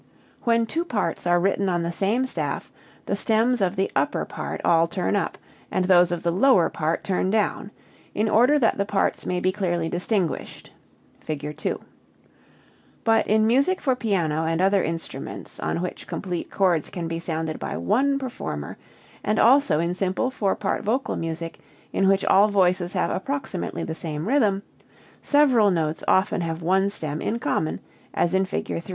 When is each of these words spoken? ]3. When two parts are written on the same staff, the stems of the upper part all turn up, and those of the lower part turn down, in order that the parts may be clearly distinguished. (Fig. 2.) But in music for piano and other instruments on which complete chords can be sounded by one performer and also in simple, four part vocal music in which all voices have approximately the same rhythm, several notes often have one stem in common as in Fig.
]3. 0.37 0.45
When 0.45 0.65
two 0.65 0.83
parts 0.83 1.27
are 1.27 1.39
written 1.39 1.69
on 1.69 1.83
the 1.83 1.91
same 1.91 2.25
staff, 2.25 2.73
the 3.05 3.15
stems 3.15 3.61
of 3.61 3.75
the 3.75 3.91
upper 3.95 4.25
part 4.25 4.59
all 4.65 4.87
turn 4.87 5.15
up, 5.15 5.37
and 5.69 5.85
those 5.85 6.11
of 6.11 6.23
the 6.23 6.31
lower 6.31 6.71
part 6.71 7.03
turn 7.03 7.29
down, 7.29 7.69
in 8.15 8.27
order 8.27 8.57
that 8.57 8.79
the 8.79 8.85
parts 8.85 9.27
may 9.27 9.39
be 9.39 9.51
clearly 9.51 9.87
distinguished. 9.89 10.71
(Fig. 11.19 11.55
2.) 11.55 11.79
But 13.03 13.27
in 13.27 13.45
music 13.45 13.79
for 13.79 13.95
piano 13.95 14.43
and 14.43 14.59
other 14.59 14.81
instruments 14.81 15.59
on 15.59 15.83
which 15.83 16.07
complete 16.07 16.49
chords 16.49 16.89
can 16.89 17.07
be 17.07 17.19
sounded 17.19 17.59
by 17.59 17.77
one 17.77 18.17
performer 18.17 18.79
and 19.23 19.37
also 19.37 19.77
in 19.79 19.93
simple, 19.93 20.31
four 20.31 20.55
part 20.55 20.83
vocal 20.83 21.15
music 21.15 21.59
in 21.93 22.07
which 22.07 22.25
all 22.25 22.47
voices 22.49 22.93
have 22.93 23.11
approximately 23.11 23.83
the 23.83 23.93
same 23.93 24.27
rhythm, 24.27 24.63
several 25.21 25.69
notes 25.69 26.03
often 26.07 26.41
have 26.41 26.63
one 26.63 26.89
stem 26.89 27.21
in 27.21 27.37
common 27.37 27.79
as 28.15 28.33
in 28.33 28.45
Fig. 28.45 28.81